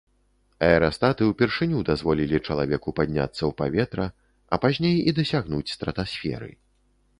Аэрастаты 0.67 1.21
ўпершыню 1.31 1.81
дазволілі 1.89 2.37
чалавеку 2.47 2.89
падняцца 3.01 3.37
ў 3.37 3.51
паветра, 3.61 4.05
а 4.53 4.61
пазней 4.67 4.97
і 5.11 5.17
дасягнуць 5.21 5.71
стратасферы. 5.77 6.53